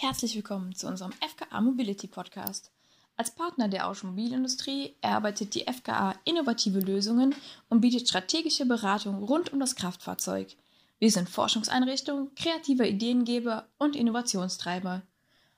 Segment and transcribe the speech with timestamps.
[0.00, 2.70] Herzlich willkommen zu unserem FKA Mobility Podcast.
[3.16, 7.34] Als Partner der Automobilindustrie erarbeitet die FKA innovative Lösungen
[7.68, 10.54] und bietet strategische Beratung rund um das Kraftfahrzeug.
[11.00, 15.02] Wir sind Forschungseinrichtung, kreativer Ideengeber und Innovationstreiber.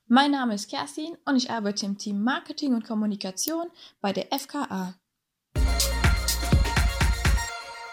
[0.07, 3.67] Mein Name ist Kerstin und ich arbeite im Team Marketing und Kommunikation
[4.01, 4.95] bei der FKA.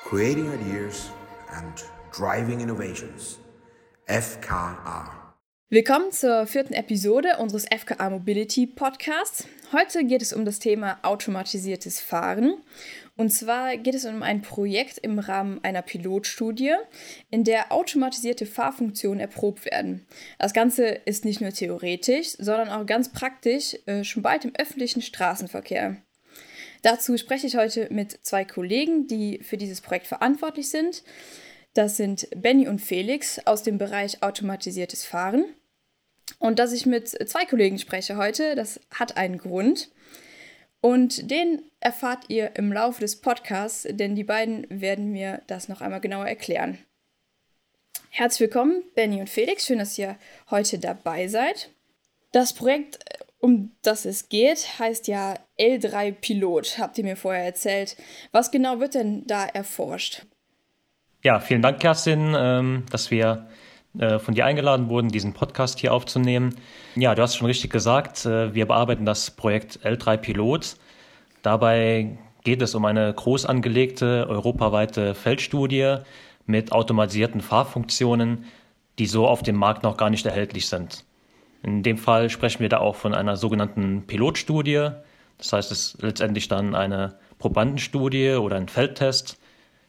[0.05, 1.09] Creating Ideas
[1.49, 1.83] and
[2.17, 3.37] Driving Innovations.
[4.05, 5.16] FKA.
[5.69, 9.45] Willkommen zur vierten Episode unseres FKA Mobility Podcasts.
[9.73, 12.53] Heute geht es um das Thema automatisiertes Fahren.
[13.17, 16.73] Und zwar geht es um ein Projekt im Rahmen einer Pilotstudie,
[17.31, 20.07] in der automatisierte Fahrfunktionen erprobt werden.
[20.39, 25.01] Das Ganze ist nicht nur theoretisch, sondern auch ganz praktisch äh, schon bald im öffentlichen
[25.01, 25.97] Straßenverkehr.
[26.81, 31.03] Dazu spreche ich heute mit zwei Kollegen, die für dieses Projekt verantwortlich sind.
[31.77, 35.45] Das sind Benny und Felix aus dem Bereich automatisiertes Fahren.
[36.39, 39.89] Und dass ich mit zwei Kollegen spreche heute, das hat einen Grund.
[40.81, 45.81] Und den erfahrt ihr im Laufe des Podcasts, denn die beiden werden mir das noch
[45.81, 46.77] einmal genauer erklären.
[48.09, 49.65] Herzlich willkommen, Benny und Felix.
[49.65, 50.17] Schön, dass ihr
[50.49, 51.69] heute dabei seid.
[52.31, 52.99] Das Projekt,
[53.39, 57.95] um das es geht, heißt ja L3 Pilot, habt ihr mir vorher erzählt.
[58.31, 60.25] Was genau wird denn da erforscht?
[61.23, 63.47] Ja, vielen Dank, Kerstin, ähm, dass wir
[63.99, 66.55] äh, von dir eingeladen wurden, diesen Podcast hier aufzunehmen.
[66.95, 70.77] Ja, du hast schon richtig gesagt, äh, wir bearbeiten das Projekt L3 Pilot.
[71.41, 75.97] Dabei geht es um eine groß angelegte europaweite Feldstudie
[76.45, 78.45] mit automatisierten Fahrfunktionen,
[78.99, 81.03] die so auf dem Markt noch gar nicht erhältlich sind.
[81.63, 84.89] In dem Fall sprechen wir da auch von einer sogenannten Pilotstudie.
[85.37, 89.37] Das heißt, es ist letztendlich dann eine Probandenstudie oder ein Feldtest,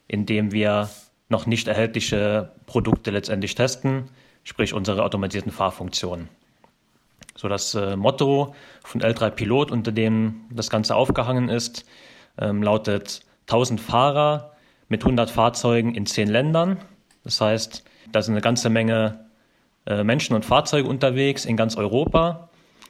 [0.09, 0.89] in dem wir
[1.28, 4.10] noch nicht erhältliche Produkte letztendlich testen,
[4.44, 6.28] sprich unsere automatisierten Fahrfunktionen.
[7.34, 11.84] So das äh, Motto von L3 Pilot, unter dem das Ganze aufgehangen ist,
[12.38, 14.52] ähm, lautet 1000 Fahrer
[14.88, 16.78] mit 100 Fahrzeugen in 10 Ländern.
[17.24, 19.27] Das heißt, da sind eine ganze Menge
[19.86, 22.48] äh, Menschen und Fahrzeuge unterwegs in ganz Europa.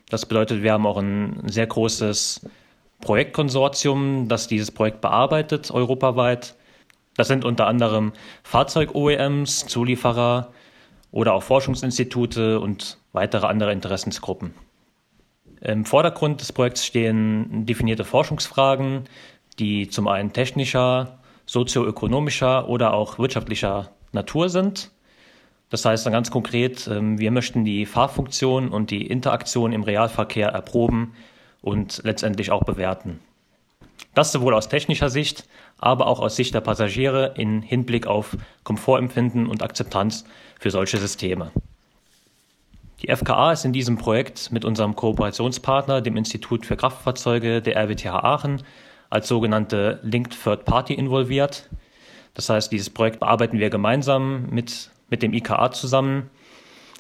[0.08, 2.46] Das bedeutet, wir haben auch ein sehr großes
[3.00, 6.54] Projektkonsortium, das dieses Projekt bearbeitet, europaweit.
[7.18, 8.12] Das sind unter anderem
[8.44, 10.52] Fahrzeug-OEMs, Zulieferer
[11.10, 14.54] oder auch Forschungsinstitute und weitere andere Interessensgruppen.
[15.60, 19.08] Im Vordergrund des Projekts stehen definierte Forschungsfragen,
[19.58, 24.92] die zum einen technischer, sozioökonomischer oder auch wirtschaftlicher Natur sind.
[25.70, 30.50] Das heißt dann ganz konkret, ähm, wir möchten die Fahrfunktion und die Interaktion im Realverkehr
[30.50, 31.14] erproben
[31.62, 33.18] und letztendlich auch bewerten.
[34.14, 39.46] Das sowohl aus technischer Sicht, aber auch aus Sicht der Passagiere in Hinblick auf Komfortempfinden
[39.46, 40.24] und Akzeptanz
[40.58, 41.52] für solche Systeme.
[43.02, 48.06] Die FKA ist in diesem Projekt mit unserem Kooperationspartner, dem Institut für Kraftfahrzeuge der RWTH
[48.06, 48.62] Aachen,
[49.08, 51.68] als sogenannte Linked Third Party involviert.
[52.34, 56.28] Das heißt, dieses Projekt bearbeiten wir gemeinsam mit, mit dem IKA zusammen,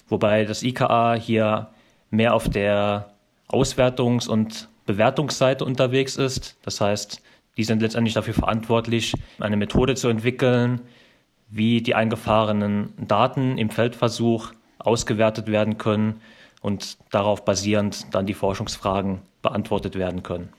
[0.08, 1.68] wobei das IKA hier
[2.10, 3.10] mehr auf der
[3.48, 6.56] Auswertungs- und Bewertungsseite unterwegs ist.
[6.62, 7.22] Das heißt,
[7.58, 10.80] die sind letztendlich dafür verantwortlich, eine Methode zu entwickeln,
[11.50, 16.20] wie die eingefahrenen Daten im Feldversuch ausgewertet werden können
[16.62, 20.50] und darauf basierend dann die Forschungsfragen beantwortet werden können.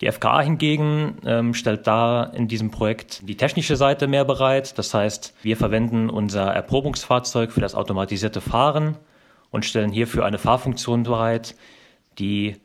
[0.00, 4.78] Die FKA hingegen ähm, stellt da in diesem Projekt die technische Seite mehr bereit.
[4.78, 8.96] Das heißt, wir verwenden unser Erprobungsfahrzeug für das automatisierte Fahren
[9.50, 11.54] und stellen hierfür eine Fahrfunktion bereit,
[12.18, 12.56] die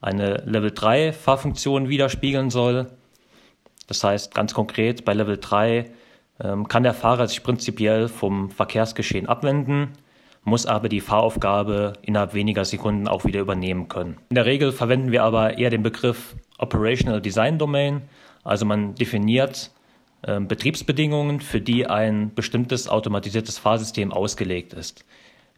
[0.00, 2.86] eine Level 3 Fahrfunktion widerspiegeln soll
[3.88, 5.90] das heißt ganz konkret, bei Level 3
[6.40, 9.94] ähm, kann der Fahrer sich prinzipiell vom Verkehrsgeschehen abwenden,
[10.44, 14.18] muss aber die Fahraufgabe innerhalb weniger Sekunden auch wieder übernehmen können.
[14.28, 18.02] In der Regel verwenden wir aber eher den Begriff Operational Design Domain,
[18.44, 19.70] also man definiert
[20.22, 25.04] äh, Betriebsbedingungen, für die ein bestimmtes automatisiertes Fahrsystem ausgelegt ist.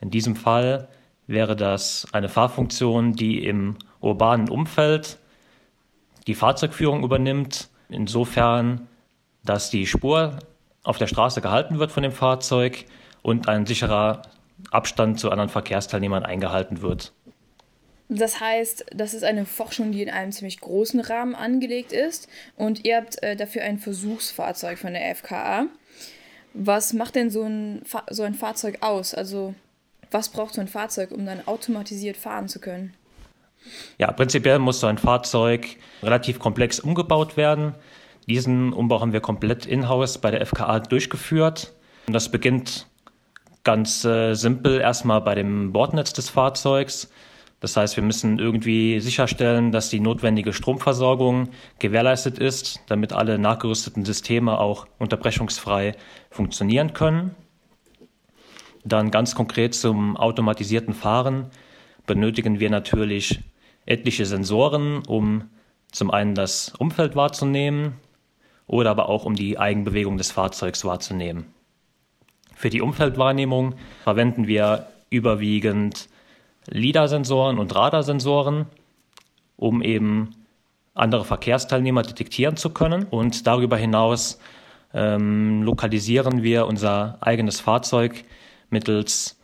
[0.00, 0.88] In diesem Fall
[1.26, 5.18] wäre das eine Fahrfunktion, die im urbanen Umfeld
[6.26, 8.88] die Fahrzeugführung übernimmt insofern,
[9.44, 10.38] dass die Spur
[10.82, 12.84] auf der Straße gehalten wird von dem Fahrzeug
[13.22, 14.22] und ein sicherer
[14.70, 17.12] Abstand zu anderen Verkehrsteilnehmern eingehalten wird.
[18.08, 22.84] Das heißt, das ist eine Forschung, die in einem ziemlich großen Rahmen angelegt ist und
[22.84, 25.66] ihr habt äh, dafür ein Versuchsfahrzeug von der FKA.
[26.52, 29.14] Was macht denn so ein, so ein Fahrzeug aus?
[29.14, 29.54] Also
[30.10, 32.94] was braucht so ein Fahrzeug, um dann automatisiert fahren zu können?
[33.98, 37.74] Ja, prinzipiell muss so ein Fahrzeug relativ komplex umgebaut werden.
[38.28, 41.72] Diesen Umbau haben wir komplett in-house bei der FKA durchgeführt.
[42.06, 42.90] Und das beginnt
[43.62, 47.10] Ganz äh, simpel erstmal bei dem Bordnetz des Fahrzeugs.
[47.60, 54.06] Das heißt, wir müssen irgendwie sicherstellen, dass die notwendige Stromversorgung gewährleistet ist, damit alle nachgerüsteten
[54.06, 55.94] Systeme auch unterbrechungsfrei
[56.30, 57.34] funktionieren können.
[58.82, 61.50] Dann ganz konkret zum automatisierten Fahren
[62.06, 63.40] benötigen wir natürlich
[63.86, 65.50] etliche Sensoren, um
[65.90, 67.94] zum einen das Umfeld wahrzunehmen
[68.66, 71.46] oder aber auch um die Eigenbewegung des Fahrzeugs wahrzunehmen.
[72.54, 73.74] Für die Umfeldwahrnehmung
[74.04, 76.08] verwenden wir überwiegend
[76.68, 78.66] LIDAR-Sensoren und Radarsensoren,
[79.56, 80.30] um eben
[80.94, 83.04] andere Verkehrsteilnehmer detektieren zu können.
[83.04, 84.38] Und darüber hinaus
[84.92, 88.24] ähm, lokalisieren wir unser eigenes Fahrzeug
[88.70, 89.38] mittels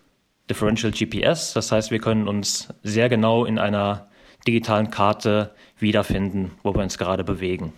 [0.49, 1.55] Differential GPS.
[1.55, 4.09] Das heißt, wir können uns sehr genau in einer
[4.47, 7.73] digitalen Karte wiederfinden, wo wir uns gerade bewegen.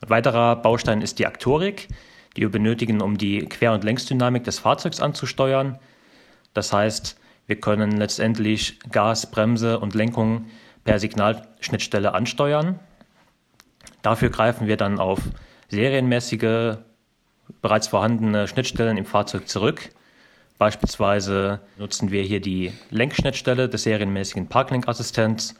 [0.00, 1.88] Ein weiterer Baustein ist die Aktorik,
[2.36, 5.78] die wir benötigen, um die Quer- und Längsdynamik des Fahrzeugs anzusteuern.
[6.54, 10.46] Das heißt, wir können letztendlich Gas, Bremse und Lenkung
[10.84, 12.78] per Signalschnittstelle ansteuern.
[14.02, 15.20] Dafür greifen wir dann auf
[15.68, 16.76] serienmäßige,
[17.62, 19.90] bereits vorhandene Schnittstellen im Fahrzeug zurück.
[20.58, 25.54] Beispielsweise nutzen wir hier die Lenkschnittstelle des serienmäßigen Parklenkassistents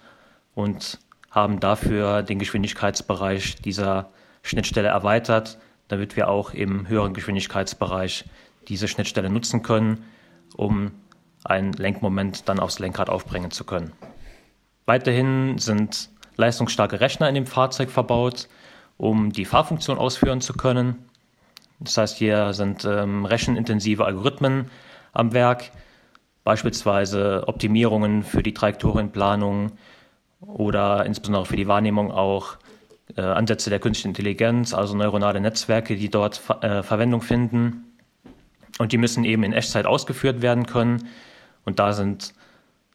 [0.58, 0.98] und
[1.30, 4.10] haben dafür den Geschwindigkeitsbereich dieser
[4.42, 5.56] Schnittstelle erweitert,
[5.86, 8.24] damit wir auch im höheren Geschwindigkeitsbereich
[8.66, 10.02] diese Schnittstelle nutzen können,
[10.56, 10.90] um
[11.44, 13.92] ein Lenkmoment dann aufs Lenkrad aufbringen zu können.
[14.84, 18.48] Weiterhin sind leistungsstarke Rechner in dem Fahrzeug verbaut,
[18.96, 21.08] um die Fahrfunktion ausführen zu können.
[21.78, 24.72] Das heißt, hier sind ähm, rechenintensive Algorithmen
[25.12, 25.70] am Werk,
[26.42, 29.70] beispielsweise Optimierungen für die Trajektorienplanung
[30.40, 32.56] oder insbesondere für die Wahrnehmung auch
[33.16, 37.84] äh, Ansätze der künstlichen Intelligenz, also neuronale Netzwerke, die dort äh, Verwendung finden.
[38.78, 41.08] Und die müssen eben in Echtzeit ausgeführt werden können,
[41.68, 42.32] und da sind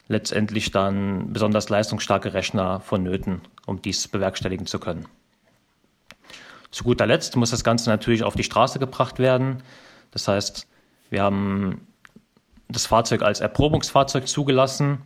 [0.08, 5.06] letztendlich dann besonders leistungsstarke Rechner vonnöten, um dies bewerkstelligen zu können.
[6.72, 9.62] Zu guter Letzt muss das Ganze natürlich auf die Straße gebracht werden.
[10.10, 10.68] Das heißt,
[11.12, 11.88] wir haben
[12.68, 15.04] das Fahrzeug als Erprobungsfahrzeug zugelassen,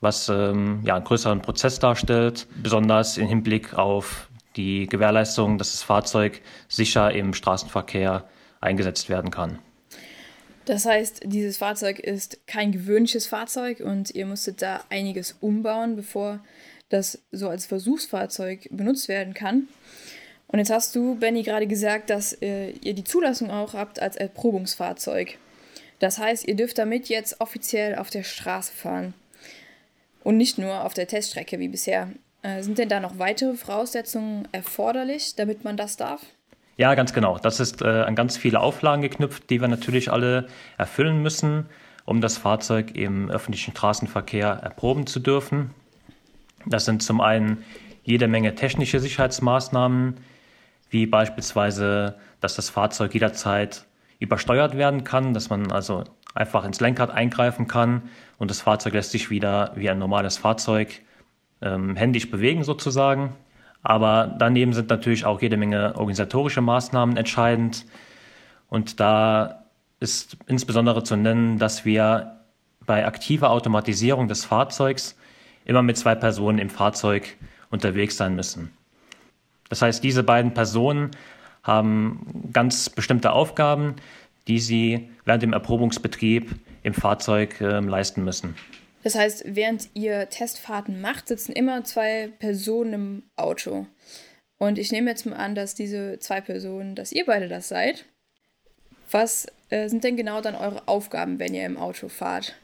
[0.00, 5.82] was ähm, ja, einen größeren Prozess darstellt, besonders im Hinblick auf die Gewährleistung, dass das
[5.82, 8.24] Fahrzeug sicher im Straßenverkehr
[8.60, 9.58] eingesetzt werden kann.
[10.66, 16.40] Das heißt, dieses Fahrzeug ist kein gewöhnliches Fahrzeug und ihr musstet da einiges umbauen, bevor
[16.90, 19.68] das so als Versuchsfahrzeug benutzt werden kann.
[20.48, 24.16] Und jetzt hast du, Benny, gerade gesagt, dass äh, ihr die Zulassung auch habt als
[24.16, 25.38] Erprobungsfahrzeug.
[26.00, 29.14] Das heißt, ihr dürft damit jetzt offiziell auf der Straße fahren.
[30.22, 32.08] Und nicht nur auf der Teststrecke wie bisher.
[32.42, 36.22] Äh, sind denn da noch weitere Voraussetzungen erforderlich, damit man das darf?
[36.76, 37.38] Ja, ganz genau.
[37.38, 41.66] Das ist äh, an ganz viele Auflagen geknüpft, die wir natürlich alle erfüllen müssen,
[42.06, 45.74] um das Fahrzeug im öffentlichen Straßenverkehr erproben zu dürfen.
[46.66, 47.64] Das sind zum einen
[48.02, 50.16] jede Menge technische Sicherheitsmaßnahmen,
[50.88, 53.84] wie beispielsweise, dass das Fahrzeug jederzeit
[54.18, 58.02] übersteuert werden kann, dass man also einfach ins Lenkrad eingreifen kann
[58.38, 61.02] und das Fahrzeug lässt sich wieder wie ein normales Fahrzeug
[61.62, 63.34] ähm, händisch bewegen sozusagen.
[63.82, 67.86] Aber daneben sind natürlich auch jede Menge organisatorische Maßnahmen entscheidend.
[68.68, 69.64] Und da
[70.00, 72.40] ist insbesondere zu nennen, dass wir
[72.86, 75.16] bei aktiver Automatisierung des Fahrzeugs
[75.64, 77.36] immer mit zwei Personen im Fahrzeug
[77.70, 78.72] unterwegs sein müssen.
[79.68, 81.10] Das heißt, diese beiden Personen
[81.62, 83.94] haben ganz bestimmte Aufgaben,
[84.48, 86.50] die sie während dem Erprobungsbetrieb
[86.82, 88.54] im Fahrzeug äh, leisten müssen.
[89.02, 93.86] Das heißt, während ihr Testfahrten macht, sitzen immer zwei Personen im Auto.
[94.58, 98.04] Und ich nehme jetzt mal an, dass diese zwei Personen, dass ihr beide das seid.
[99.10, 102.54] Was äh, sind denn genau dann eure Aufgaben, wenn ihr im Auto fahrt?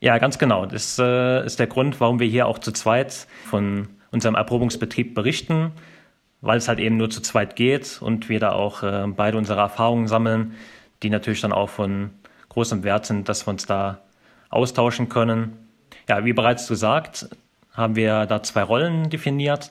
[0.00, 0.66] Ja, ganz genau.
[0.66, 5.72] Das äh, ist der Grund, warum wir hier auch zu zweit von unserem Erprobungsbetrieb berichten,
[6.40, 9.60] weil es halt eben nur zu zweit geht und wir da auch äh, beide unsere
[9.60, 10.54] Erfahrungen sammeln,
[11.04, 12.10] die natürlich dann auch von
[12.48, 14.00] großem Wert sind, dass wir uns da
[14.48, 15.68] austauschen können.
[16.08, 17.28] Ja, wie bereits gesagt,
[17.72, 19.70] haben wir da zwei Rollen definiert.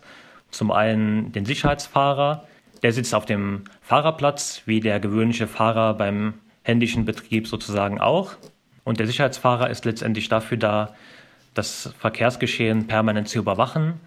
[0.52, 2.44] Zum einen den Sicherheitsfahrer,
[2.84, 8.34] der sitzt auf dem Fahrerplatz, wie der gewöhnliche Fahrer beim händischen Betrieb sozusagen auch.
[8.84, 10.94] Und der Sicherheitsfahrer ist letztendlich dafür da,
[11.54, 14.00] das Verkehrsgeschehen permanent zu überwachen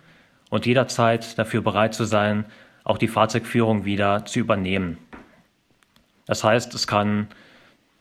[0.51, 2.45] und jederzeit dafür bereit zu sein,
[2.85, 4.99] auch die Fahrzeugführung wieder zu übernehmen.
[6.27, 7.29] Das heißt, es kann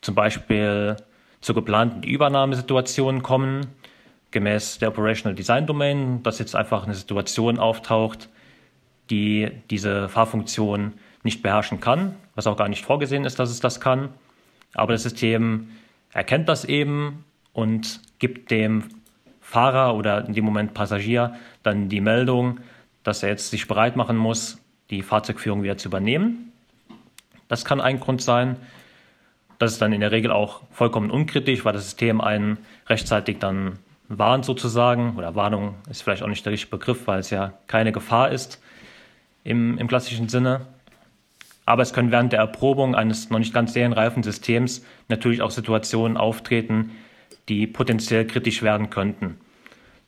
[0.01, 0.97] zum Beispiel
[1.41, 3.67] zu geplanten Übernahmesituationen kommen,
[4.31, 8.29] gemäß der Operational Design Domain, dass jetzt einfach eine Situation auftaucht,
[9.09, 13.79] die diese Fahrfunktion nicht beherrschen kann, was auch gar nicht vorgesehen ist, dass es das
[13.79, 14.09] kann.
[14.73, 15.69] Aber das System
[16.11, 18.83] erkennt das eben und gibt dem
[19.41, 22.59] Fahrer oder in dem Moment Passagier dann die Meldung,
[23.03, 26.51] dass er jetzt sich bereit machen muss, die Fahrzeugführung wieder zu übernehmen.
[27.47, 28.57] Das kann ein Grund sein.
[29.59, 33.79] Das ist dann in der Regel auch vollkommen unkritisch, weil das System einen rechtzeitig dann
[34.07, 35.15] warnt sozusagen.
[35.17, 38.61] Oder Warnung ist vielleicht auch nicht der richtige Begriff, weil es ja keine Gefahr ist
[39.43, 40.61] im, im klassischen Sinne.
[41.65, 46.17] Aber es können während der Erprobung eines noch nicht ganz serienreifen Systems natürlich auch Situationen
[46.17, 46.91] auftreten,
[47.49, 49.37] die potenziell kritisch werden könnten.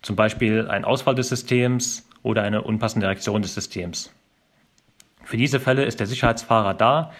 [0.01, 4.11] Zum Beispiel ein Ausfall des Systems oder eine unpassende Reaktion des Systems.
[5.27, 7.11] Für diese Fälle ist der Sicherheitsfahrer da,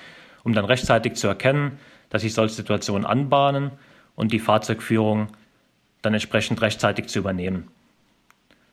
[0.46, 1.78] um dann rechtzeitig zu erkennen,
[2.10, 3.72] dass sich solche Situationen anbahnen
[4.16, 5.28] und die Fahrzeugführung
[6.02, 7.68] dann entsprechend rechtzeitig zu übernehmen.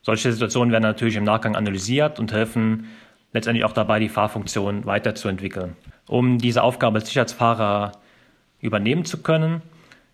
[0.02, 2.86] Solche Situationen werden natürlich im Nachgang analysiert und helfen
[3.32, 5.76] letztendlich auch dabei, die Fahrfunktion weiterzuentwickeln.
[6.06, 7.90] Um diese Aufgabe als Sicherheitsfahrer
[8.60, 9.62] übernehmen zu können,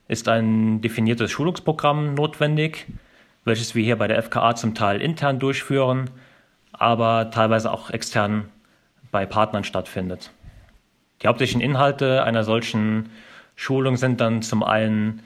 [0.09, 2.87] ist ein definiertes Schulungsprogramm notwendig,
[3.45, 6.09] welches wir hier bei der FKA zum Teil intern durchführen,
[6.73, 8.49] aber teilweise auch extern
[9.11, 10.31] bei Partnern stattfindet.
[11.23, 13.11] Die hauptsächlichen Inhalte einer solchen
[13.57, 15.23] Schulung sind dann zum einen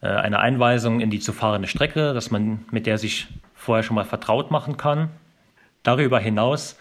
[0.00, 3.94] äh, eine Einweisung in die zu fahrende Strecke, dass man mit der sich vorher schon
[3.94, 5.10] mal vertraut machen kann.
[5.82, 6.78] Darüber hinaus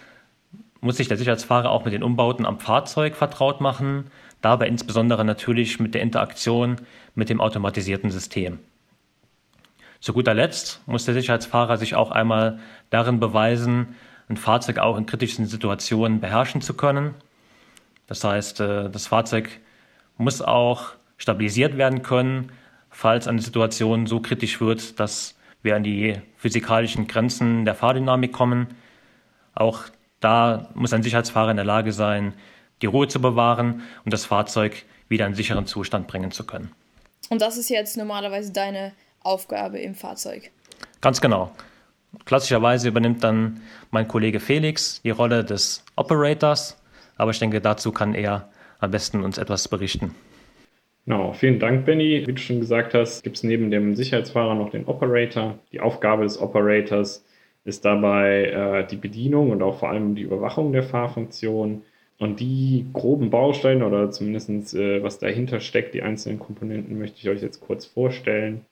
[0.81, 4.05] muss sich der Sicherheitsfahrer auch mit den Umbauten am Fahrzeug vertraut machen,
[4.41, 6.77] dabei insbesondere natürlich mit der Interaktion
[7.15, 8.59] mit dem automatisierten System.
[9.99, 12.59] Zu guter Letzt muss der Sicherheitsfahrer sich auch einmal
[12.91, 13.95] darin beweisen,
[14.29, 17.15] ein Fahrzeug auch in kritischen Situationen beherrschen zu können.
[18.07, 19.49] Das heißt, äh, das Fahrzeug
[20.17, 22.51] muss auch stabilisiert werden können,
[22.89, 28.67] falls eine Situation so kritisch wird, dass wir an die physikalischen Grenzen der Fahrdynamik kommen.
[29.55, 29.83] Auch
[30.19, 32.33] da muss ein Sicherheitsfahrer in der Lage sein,
[32.81, 36.71] die Ruhe zu bewahren und das Fahrzeug wieder in sicheren Zustand bringen zu können.
[37.29, 40.51] Und das ist jetzt normalerweise deine Aufgabe im Fahrzeug.
[41.01, 41.51] Ganz genau.
[42.25, 43.61] Klassischerweise übernimmt dann
[43.91, 46.81] mein Kollege Felix die Rolle des Operators,
[47.17, 48.49] aber ich denke, dazu kann er
[48.79, 50.13] am besten uns etwas berichten.
[51.05, 52.23] Genau, vielen Dank, Benny.
[52.27, 55.57] Wie du schon gesagt hast, gibt es neben dem Sicherheitsfahrer noch den Operator.
[55.71, 57.23] Die Aufgabe des Operators
[57.63, 61.83] ist dabei äh, die Bedienung und auch vor allem die Überwachung der Fahrfunktion.
[62.19, 67.29] Und die groben Bausteine oder zumindest äh, was dahinter steckt, die einzelnen Komponenten, möchte ich
[67.29, 68.65] euch jetzt kurz vorstellen.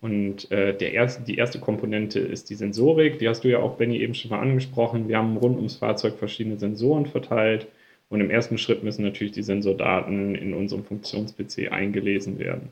[0.00, 3.18] Und äh, der erste, die erste Komponente ist die Sensorik.
[3.18, 5.08] Die hast du ja auch, Benny, eben schon mal angesprochen.
[5.08, 7.66] Wir haben rund ums Fahrzeug verschiedene Sensoren verteilt.
[8.08, 12.70] Und im ersten Schritt müssen natürlich die Sensordaten in unserem Funktions-PC eingelesen werden.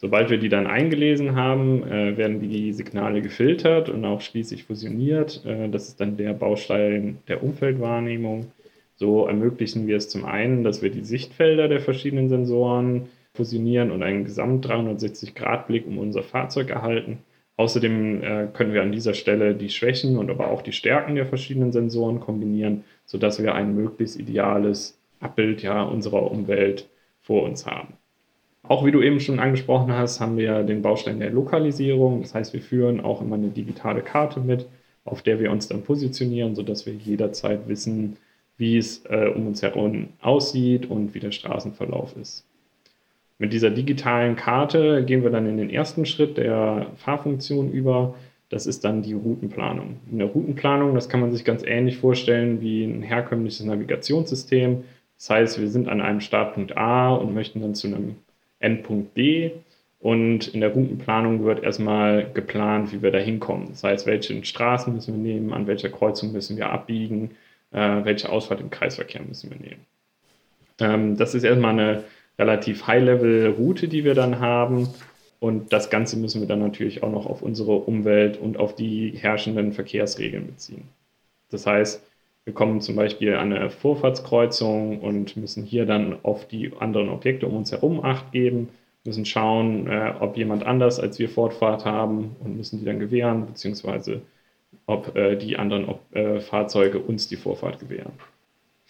[0.00, 5.44] Sobald wir die dann eingelesen haben, äh, werden die Signale gefiltert und auch schließlich fusioniert.
[5.44, 8.50] Äh, das ist dann der Baustein der Umfeldwahrnehmung.
[8.96, 13.08] So ermöglichen wir es zum einen, dass wir die Sichtfelder der verschiedenen Sensoren
[13.40, 17.20] fusionieren und einen Gesamt 360-Grad-Blick um unser Fahrzeug erhalten.
[17.56, 21.24] Außerdem äh, können wir an dieser Stelle die Schwächen und aber auch die Stärken der
[21.24, 26.90] verschiedenen Sensoren kombinieren, sodass wir ein möglichst ideales Abbild ja, unserer Umwelt
[27.22, 27.94] vor uns haben.
[28.62, 32.20] Auch wie du eben schon angesprochen hast, haben wir den Baustein der Lokalisierung.
[32.20, 34.66] Das heißt, wir führen auch immer eine digitale Karte mit,
[35.06, 38.18] auf der wir uns dann positionieren, sodass wir jederzeit wissen,
[38.58, 42.44] wie es äh, um uns herum aussieht und wie der Straßenverlauf ist.
[43.40, 48.14] Mit dieser digitalen Karte gehen wir dann in den ersten Schritt der Fahrfunktion über.
[48.50, 49.96] Das ist dann die Routenplanung.
[50.12, 54.84] In der Routenplanung, das kann man sich ganz ähnlich vorstellen wie ein herkömmliches Navigationssystem.
[55.16, 58.16] Das heißt, wir sind an einem Startpunkt A und möchten dann zu einem
[58.58, 59.52] Endpunkt B.
[60.00, 63.68] Und in der Routenplanung wird erstmal geplant, wie wir da hinkommen.
[63.70, 67.30] Das heißt, welche Straßen müssen wir nehmen, an welcher Kreuzung müssen wir abbiegen,
[67.72, 69.86] äh, welche Ausfahrt im Kreisverkehr müssen wir nehmen.
[70.78, 72.04] Ähm, das ist erstmal eine
[72.40, 74.88] relativ High-Level-Route, die wir dann haben.
[75.38, 79.12] Und das Ganze müssen wir dann natürlich auch noch auf unsere Umwelt und auf die
[79.16, 80.88] herrschenden Verkehrsregeln beziehen.
[81.50, 82.02] Das heißt,
[82.44, 87.46] wir kommen zum Beispiel an eine Vorfahrtskreuzung und müssen hier dann auf die anderen Objekte
[87.46, 88.70] um uns herum Acht geben,
[89.04, 93.46] müssen schauen, äh, ob jemand anders als wir Fortfahrt haben und müssen die dann gewähren,
[93.46, 94.22] beziehungsweise
[94.86, 98.12] ob äh, die anderen ob, äh, Fahrzeuge uns die Vorfahrt gewähren.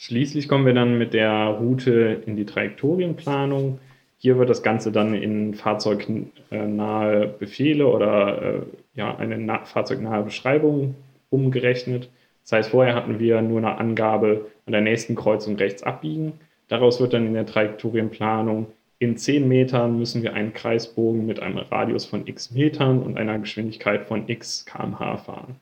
[0.02, 1.30] Schließlich kommen wir dann mit der
[1.60, 3.80] Route in die Trajektorienplanung.
[4.16, 8.60] Hier wird das Ganze dann in fahrzeugnahe Befehle oder äh,
[8.94, 10.94] ja, eine fahrzeugnahe Beschreibung
[11.28, 12.08] umgerechnet.
[12.44, 16.32] Das heißt, vorher hatten wir nur eine Angabe an der nächsten Kreuzung rechts abbiegen.
[16.68, 18.68] Daraus wird dann in der Trajektorienplanung
[19.02, 23.38] in 10 Metern müssen wir einen Kreisbogen mit einem Radius von x Metern und einer
[23.38, 25.56] Geschwindigkeit von x kmh fahren.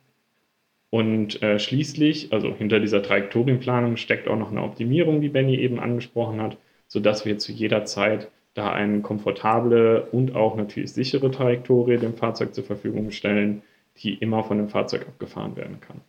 [0.90, 5.80] Und äh, schließlich, also hinter dieser Trajektorienplanung steckt auch noch eine Optimierung, die Benny eben
[5.80, 11.98] angesprochen hat, sodass wir zu jeder Zeit da eine komfortable und auch natürlich sichere Trajektorie
[11.98, 13.62] dem Fahrzeug zur Verfügung stellen,
[13.98, 16.00] die immer von dem Fahrzeug abgefahren werden kann.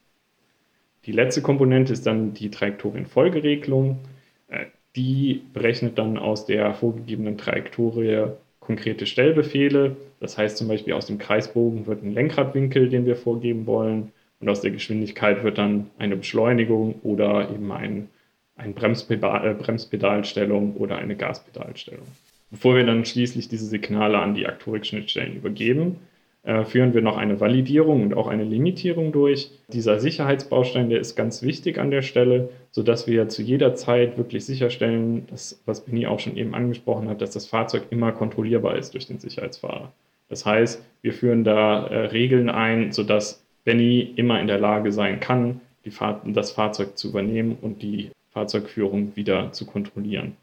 [1.05, 3.99] Die letzte Komponente ist dann die Trajektorienfolgeregelung.
[4.47, 8.27] Äh, die berechnet dann aus der vorgegebenen Trajektorie
[8.59, 9.97] konkrete Stellbefehle.
[10.19, 14.11] Das heißt zum Beispiel aus dem Kreisbogen wird ein Lenkradwinkel, den wir vorgeben wollen.
[14.39, 18.09] Und aus der Geschwindigkeit wird dann eine Beschleunigung oder eben ein,
[18.55, 22.07] ein Bremspedal, äh, Bremspedalstellung oder eine Gaspedalstellung.
[22.51, 25.97] Bevor wir dann schließlich diese Signale an die Aktorik-Schnittstellen übergeben,
[26.43, 29.51] äh, führen wir noch eine Validierung und auch eine Limitierung durch.
[29.67, 34.45] Dieser Sicherheitsbaustein, der ist ganz wichtig an der Stelle, sodass wir zu jeder Zeit wirklich
[34.45, 38.93] sicherstellen, dass, was Benny auch schon eben angesprochen hat, dass das Fahrzeug immer kontrollierbar ist
[38.93, 39.91] durch den Sicherheitsfahrer.
[40.29, 45.19] Das heißt, wir führen da äh, Regeln ein, sodass Benny immer in der Lage sein
[45.19, 45.61] kann,
[45.91, 50.37] Fahr das Fahrzeug zu übernehmen und die Fahrzeugführung wieder zu kontrollieren.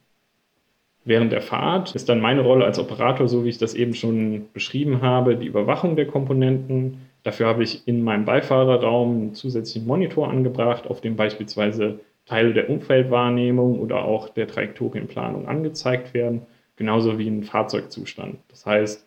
[1.05, 4.47] Während der Fahrt ist dann meine Rolle als Operator, so wie ich das eben schon
[4.53, 6.99] beschrieben habe, die Überwachung der Komponenten.
[7.25, 12.71] Dafür habe ich in meinem Beifahrerraum einen zusätzlichen Monitor angebracht, auf dem beispielsweise Teile der
[12.71, 16.43] Umfeldwahrnehmung oder auch der Trajektorienplanung angezeigt werden,
[16.77, 18.39] genauso wie ein Fahrzeugzustand.
[18.49, 19.06] Das heißt,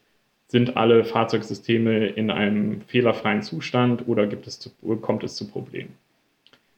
[0.50, 5.94] sind alle Fahrzeugsysteme in einem fehlerfreien Zustand oder gibt es zu, kommt es zu Problemen?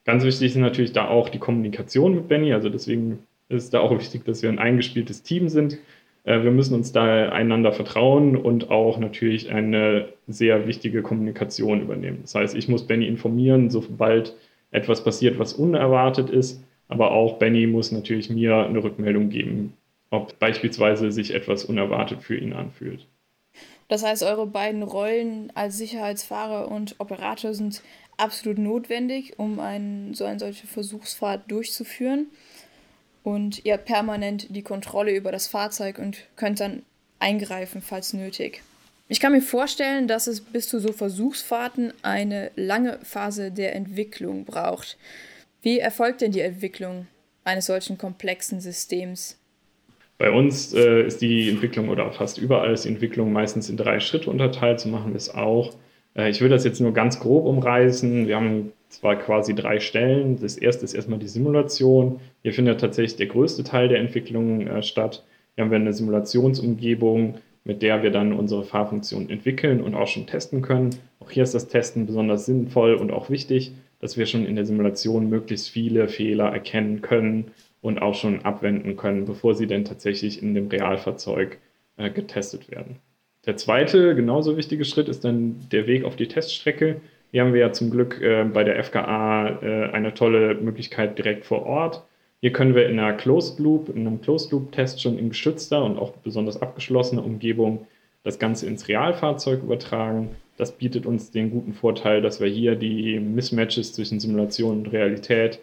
[0.03, 3.97] Ganz wichtig ist natürlich da auch die Kommunikation mit Benny, also deswegen ist da auch
[3.97, 5.77] wichtig, dass wir ein eingespieltes Team sind.
[6.25, 12.19] Äh, wir müssen uns da einander vertrauen und auch natürlich eine sehr wichtige Kommunikation übernehmen.
[12.23, 14.35] Das heißt, ich muss Benny informieren, sobald
[14.71, 16.63] etwas passiert, was unerwartet ist.
[16.87, 19.73] Aber auch Benny muss natürlich mir eine Rückmeldung geben,
[20.09, 23.07] ob beispielsweise sich etwas unerwartet für ihn anfühlt.
[23.91, 27.81] Das heißt, eure beiden Rollen als Sicherheitsfahrer und Operator sind
[28.15, 32.27] absolut notwendig, um ein, so eine solche Versuchsfahrt durchzuführen
[33.23, 36.83] und ihr habt permanent die Kontrolle über das Fahrzeug und könnt dann
[37.19, 38.63] eingreifen, falls nötig.
[39.09, 44.45] Ich kann mir vorstellen, dass es bis zu so Versuchsfahrten eine lange Phase der Entwicklung
[44.45, 44.97] braucht.
[45.61, 47.07] Wie erfolgt denn die Entwicklung
[47.43, 49.35] eines solchen komplexen Systems?
[50.21, 53.99] Bei uns äh, ist die Entwicklung oder fast überall ist die Entwicklung meistens in drei
[53.99, 54.79] Schritte unterteilt.
[54.79, 55.73] So machen wir es auch.
[56.15, 58.27] Äh, ich will das jetzt nur ganz grob umreißen.
[58.27, 60.39] Wir haben zwar quasi drei Stellen.
[60.39, 62.19] Das erste ist erstmal die Simulation.
[62.43, 65.25] Hier findet tatsächlich der größte Teil der Entwicklung äh, statt.
[65.55, 70.27] Hier haben wir eine Simulationsumgebung, mit der wir dann unsere Fahrfunktion entwickeln und auch schon
[70.27, 70.91] testen können.
[71.19, 74.67] Auch hier ist das Testen besonders sinnvoll und auch wichtig, dass wir schon in der
[74.67, 77.45] Simulation möglichst viele Fehler erkennen können
[77.81, 81.57] und auch schon abwenden können, bevor sie dann tatsächlich in dem Realfahrzeug
[81.97, 82.97] äh, getestet werden.
[83.45, 87.01] Der zweite, genauso wichtige Schritt ist dann der Weg auf die Teststrecke.
[87.31, 91.45] Hier haben wir ja zum Glück äh, bei der FKA äh, eine tolle Möglichkeit direkt
[91.45, 92.03] vor Ort.
[92.39, 95.83] Hier können wir in einer Closed Loop, in einem Closed Loop Test schon in geschützter
[95.83, 97.87] und auch besonders abgeschlossener Umgebung
[98.23, 100.35] das Ganze ins Realfahrzeug übertragen.
[100.57, 105.59] Das bietet uns den guten Vorteil, dass wir hier die Mismatches zwischen Simulation und Realität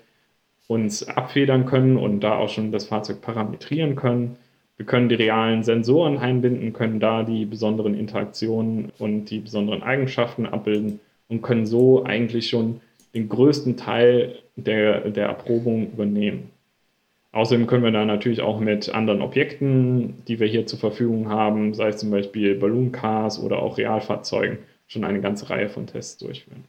[0.68, 4.37] uns abfedern können und da auch schon das Fahrzeug parametrieren können.
[4.76, 10.46] Wir können die realen Sensoren einbinden, können da die besonderen Interaktionen und die besonderen Eigenschaften
[10.46, 12.81] abbilden und können so eigentlich schon
[13.14, 16.50] den größten Teil der, der Erprobung übernehmen.
[17.33, 21.74] Außerdem können wir da natürlich auch mit anderen Objekten, die wir hier zur Verfügung haben,
[21.74, 26.64] sei es zum Beispiel Balloon-Cars oder auch Realfahrzeugen, schon eine ganze Reihe von Tests durchführen.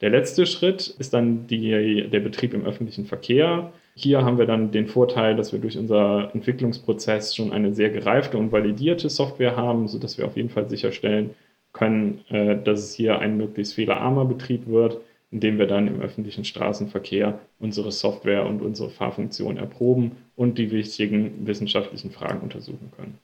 [0.00, 3.72] Der letzte Schritt ist dann die, der Betrieb im öffentlichen Verkehr.
[3.94, 8.36] Hier haben wir dann den Vorteil, dass wir durch unser Entwicklungsprozess schon eine sehr gereifte
[8.36, 11.30] und validierte Software haben, sodass wir auf jeden Fall sicherstellen
[11.72, 14.98] können, äh, dass es hier ein möglichst fehlerarmer Betrieb wird,
[15.30, 21.46] indem wir dann im öffentlichen Straßenverkehr unsere Software und unsere Fahrfunktion erproben und die wichtigen
[21.46, 23.18] wissenschaftlichen Fragen untersuchen können.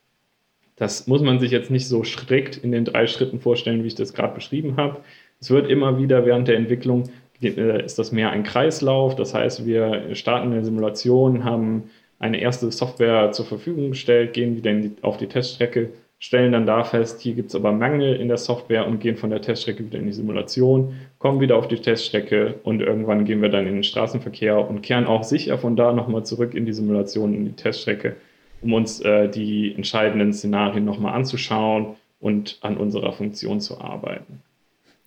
[0.77, 3.95] Das muss man sich jetzt nicht so strikt in den drei Schritten vorstellen, wie ich
[3.95, 5.01] das gerade beschrieben habe.
[5.43, 7.11] Es wird immer wieder während der Entwicklung
[7.43, 9.17] äh, ist das mehr ein Kreislauf.
[9.17, 14.73] Das heißt, wir starten eine Simulation, haben eine erste Software zur Verfügung gestellt, gehen wieder
[14.73, 18.37] die, auf die Teststrecke, stellen dann da fest, hier gibt es aber Mangel in der
[18.37, 22.55] Software und gehen von der Teststrecke wieder in die Simulation, kommen wieder auf die Teststrecke
[22.63, 26.25] und irgendwann gehen wir dann in den Straßenverkehr und kehren auch sicher von da nochmal
[26.25, 28.15] zurück in die Simulation, in die Teststrecke,
[28.61, 34.41] um uns äh, die entscheidenden Szenarien nochmal anzuschauen und an unserer Funktion zu arbeiten.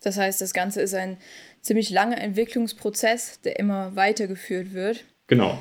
[0.06, 1.18] Das heißt, das Ganze ist ein
[1.62, 5.04] ziemlich langer Entwicklungsprozess, der immer weitergeführt wird.
[5.26, 5.58] Genau.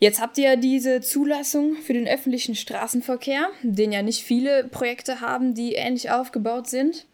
[0.00, 5.54] Jetzt habt ihr diese Zulassung für den öffentlichen Straßenverkehr, den ja nicht viele Projekte haben,
[5.54, 7.06] die ähnlich aufgebaut sind.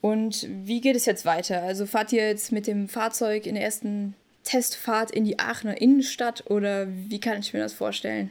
[0.00, 1.62] Und wie geht es jetzt weiter?
[1.62, 6.44] Also fahrt ihr jetzt mit dem Fahrzeug in der ersten Testfahrt in die Aachener Innenstadt
[6.48, 8.30] oder wie kann ich mir das vorstellen?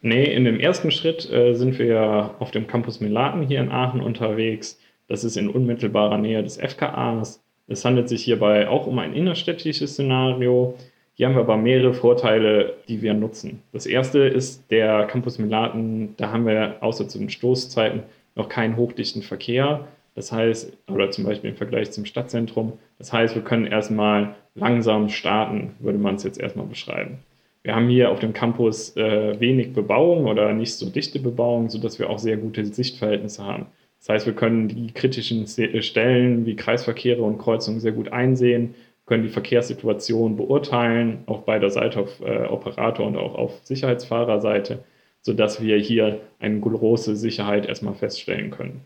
[0.00, 4.00] Nee, in dem ersten Schritt äh, sind wir auf dem Campus Melaten hier in Aachen
[4.00, 4.78] unterwegs.
[5.08, 7.42] Das ist in unmittelbarer Nähe des FKAs.
[7.66, 10.74] Es handelt sich hierbei auch um ein innerstädtisches Szenario.
[11.14, 13.62] Hier haben wir aber mehrere Vorteile, die wir nutzen.
[13.72, 18.04] Das erste ist der Campus Melaten, da haben wir außer zu den Stoßzeiten
[18.36, 19.88] noch keinen hochdichten Verkehr.
[20.14, 22.74] Das heißt, oder zum Beispiel im Vergleich zum Stadtzentrum.
[22.98, 27.18] Das heißt, wir können erstmal langsam starten, würde man es jetzt erstmal beschreiben.
[27.62, 31.98] Wir haben hier auf dem Campus äh, wenig Bebauung oder nicht so dichte Bebauung, sodass
[31.98, 33.66] wir auch sehr gute Sichtverhältnisse haben.
[34.08, 38.74] Das heißt, wir können die kritischen äh, Stellen wie Kreisverkehre und Kreuzungen sehr gut einsehen,
[39.04, 44.82] können die Verkehrssituation beurteilen, auf beider Seite, auf äh, Operator- und auch auf Sicherheitsfahrerseite,
[45.20, 48.80] sodass wir hier eine große Sicherheit erstmal feststellen können.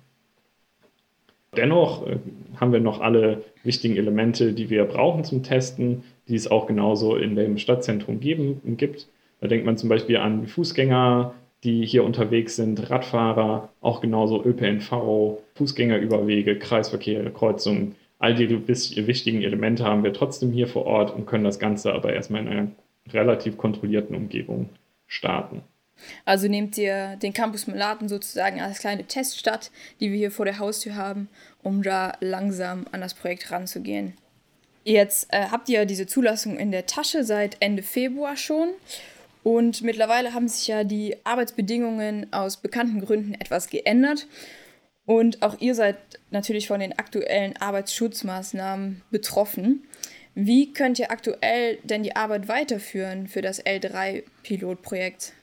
[1.57, 2.17] Dennoch äh,
[2.57, 7.15] haben wir noch alle wichtigen Elemente, die wir brauchen zum Testen, die es auch genauso
[7.15, 9.07] in dem Stadtzentrum geben, gibt.
[9.41, 11.33] Da denkt man zum Beispiel an Fußgänger,
[11.65, 17.95] die hier unterwegs sind, Radfahrer, auch genauso ÖPNV, Fußgängerüberwege, Kreisverkehr, Kreuzungen.
[18.19, 22.13] All die wichtigen Elemente haben wir trotzdem hier vor Ort und können das Ganze aber
[22.13, 22.69] erstmal in einer
[23.13, 24.69] relativ kontrollierten Umgebung
[25.07, 25.63] starten.
[26.25, 29.71] Also nehmt ihr den Campus Melaten sozusagen als kleine Teststadt,
[30.01, 31.29] die wir hier vor der Haustür haben,
[31.63, 34.15] um da langsam an das Projekt ranzugehen.
[34.85, 38.71] Jetzt äh, habt ihr diese Zulassung in der Tasche seit Ende Februar schon.
[39.43, 44.27] Und mittlerweile haben sich ja die Arbeitsbedingungen aus bekannten Gründen etwas geändert.
[45.05, 45.97] Und auch ihr seid
[46.31, 49.83] natürlich von den aktuellen Arbeitsschutzmaßnahmen betroffen.
[50.35, 55.35] Wie könnt ihr aktuell denn die Arbeit weiterführen für das L3-Pilotprojekt?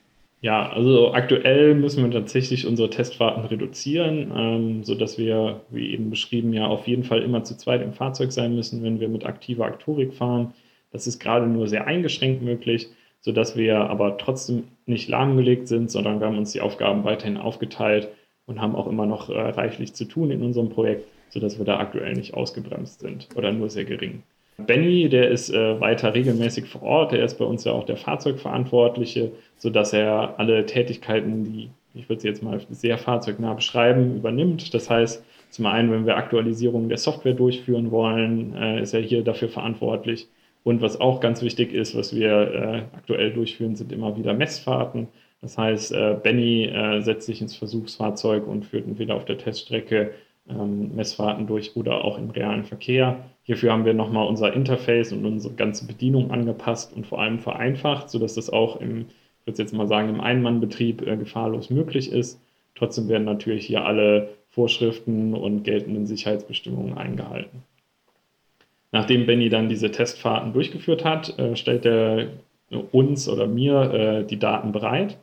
[0.41, 6.53] Ja, also aktuell müssen wir tatsächlich unsere Testfahrten reduzieren, ähm, sodass wir, wie eben beschrieben,
[6.53, 9.65] ja auf jeden Fall immer zu zweit im Fahrzeug sein müssen, wenn wir mit aktiver
[9.65, 10.53] Aktorik fahren.
[10.91, 12.87] Das ist gerade nur sehr eingeschränkt möglich,
[13.21, 18.09] sodass wir aber trotzdem nicht lahmgelegt sind, sondern wir haben uns die Aufgaben weiterhin aufgeteilt
[18.45, 21.79] und haben auch immer noch äh, reichlich zu tun in unserem Projekt, sodass wir da
[21.79, 24.23] aktuell nicht ausgebremst sind oder nur sehr gering.
[24.57, 27.97] Benny, der ist äh, weiter regelmäßig vor Ort, der ist bei uns ja auch der
[27.97, 34.73] Fahrzeugverantwortliche, sodass er alle Tätigkeiten, die, ich würde sie jetzt mal sehr fahrzeugnah beschreiben, übernimmt.
[34.73, 39.23] Das heißt, zum einen, wenn wir Aktualisierungen der Software durchführen wollen, äh, ist er hier
[39.23, 40.27] dafür verantwortlich.
[40.63, 45.07] Und was auch ganz wichtig ist, was wir äh, aktuell durchführen, sind immer wieder Messfahrten.
[45.41, 50.11] Das heißt, äh, Benny äh, setzt sich ins Versuchsfahrzeug und führt entweder auf der Teststrecke
[50.49, 53.23] ähm, Messfahrten durch oder auch im realen Verkehr.
[53.43, 58.09] Hierfür haben wir nochmal unser Interface und unsere ganze Bedienung angepasst und vor allem vereinfacht,
[58.09, 59.05] sodass das auch im,
[59.41, 62.41] ich würde jetzt mal sagen, im Einmannbetrieb äh, gefahrlos möglich ist.
[62.75, 67.63] Trotzdem werden natürlich hier alle Vorschriften und geltenden Sicherheitsbestimmungen eingehalten.
[68.91, 72.29] Nachdem Benny dann diese Testfahrten durchgeführt hat, äh, stellt er
[72.91, 75.17] uns oder mir äh, die Daten bereit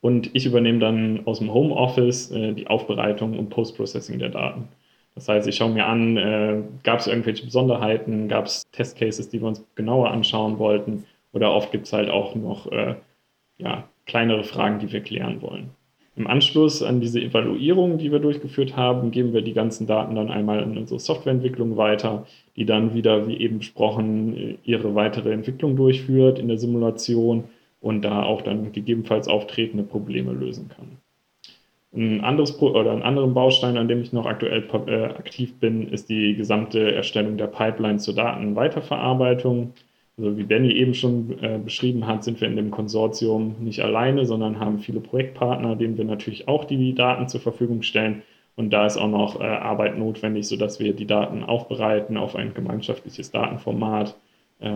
[0.00, 4.68] und ich übernehme dann aus dem Homeoffice äh, die Aufbereitung und Post-Processing der Daten.
[5.14, 9.40] Das heißt, ich schaue mir an, äh, gab es irgendwelche Besonderheiten, gab es Testcases, die
[9.40, 12.96] wir uns genauer anschauen wollten, oder oft gibt es halt auch noch äh,
[13.58, 15.70] ja, kleinere Fragen, die wir klären wollen.
[16.14, 20.30] Im Anschluss an diese Evaluierung, die wir durchgeführt haben, geben wir die ganzen Daten dann
[20.30, 26.38] einmal in unsere Softwareentwicklung weiter, die dann wieder, wie eben besprochen, ihre weitere Entwicklung durchführt
[26.38, 27.44] in der Simulation
[27.80, 30.98] und da auch dann gegebenenfalls auftretende Probleme lösen kann.
[31.94, 36.08] Ein anderes oder einen anderen Baustein, an dem ich noch aktuell äh, aktiv bin, ist
[36.08, 39.74] die gesamte Erstellung der Pipeline zur Datenweiterverarbeitung.
[40.18, 44.26] Also wie Benny eben schon äh, beschrieben hat, sind wir in dem Konsortium nicht alleine,
[44.26, 48.22] sondern haben viele Projektpartner, denen wir natürlich auch die Daten zur Verfügung stellen.
[48.54, 52.52] Und da ist auch noch äh, Arbeit notwendig, sodass wir die Daten aufbereiten auf ein
[52.52, 54.14] gemeinschaftliches Datenformat
[54.60, 54.70] äh,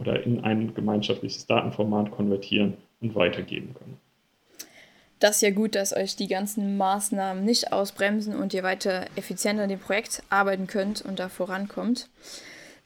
[0.00, 3.98] oder in ein gemeinschaftliches Datenformat konvertieren und weitergeben können.
[5.20, 9.64] Das ist ja gut, dass euch die ganzen Maßnahmen nicht ausbremsen und ihr weiter effizienter
[9.64, 12.08] an dem Projekt arbeiten könnt und da vorankommt.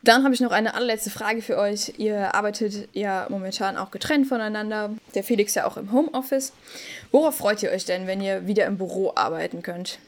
[0.04, 1.94] Dann habe ich noch eine allerletzte Frage für euch.
[1.98, 4.90] Ihr arbeitet ja momentan auch getrennt voneinander.
[5.14, 6.52] Der Felix ja auch im Homeoffice.
[7.12, 10.00] Worauf freut ihr euch denn, wenn ihr wieder im Büro arbeiten könnt?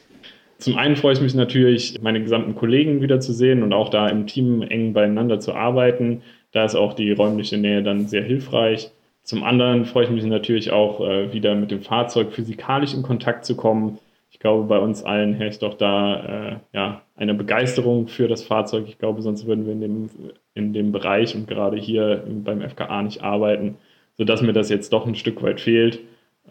[0.57, 4.61] Zum einen freue ich mich natürlich, meine gesamten Kollegen wiederzusehen und auch da im Team
[4.63, 6.23] eng beieinander zu arbeiten.
[6.51, 8.91] Da ist auch die räumliche Nähe dann sehr hilfreich.
[9.23, 13.45] Zum anderen freue ich mich natürlich auch, äh, wieder mit dem Fahrzeug physikalisch in Kontakt
[13.45, 13.97] zu kommen.
[14.35, 18.85] Ich glaube, bei uns allen herrscht doch da äh, ja, eine Begeisterung für das Fahrzeug.
[18.87, 20.09] Ich glaube, sonst würden wir in dem,
[20.53, 23.77] in dem Bereich und gerade hier beim FKA nicht arbeiten,
[24.17, 25.99] sodass mir das jetzt doch ein Stück weit fehlt.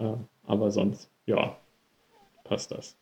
[0.01, 0.14] Äh,
[0.47, 1.57] aber sonst, ja,
[2.44, 2.97] passt das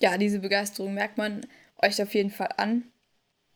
[0.00, 1.46] ja, diese Begeisterung merkt man
[1.80, 2.84] euch auf jeden Fall an.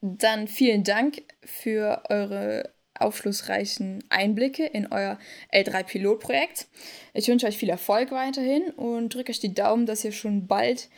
[0.00, 5.18] Dann vielen Dank für eure aufschlussreichen Einblicke in euer
[5.52, 6.68] L3-Pilotprojekt.
[7.12, 10.88] Ich wünsche euch viel Erfolg weiterhin und drücke euch die Daumen, dass ihr schon bald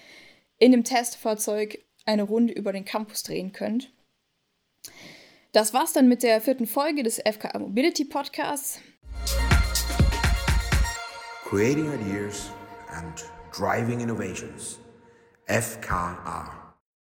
[0.58, 3.92] in dem Testfahrzeug eine Runde über den Campus drehen könnt.
[5.52, 8.80] Das war's dann mit der vierten Folge des FKA Mobility Podcasts.
[11.44, 12.50] Creating Ideas
[12.90, 14.78] and Driving Innovations.
[15.46, 16.65] FKA.